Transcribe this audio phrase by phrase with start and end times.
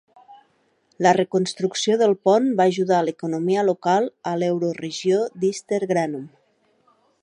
[1.05, 6.27] La reconstrucció del pont va ajudar l'economia local a l'euroregió d'Ister-Granum.